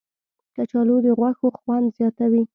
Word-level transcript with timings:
کچالو 0.55 0.95
د 1.05 1.07
غوښو 1.17 1.47
خوند 1.59 1.85
زیاتوي 1.97 2.43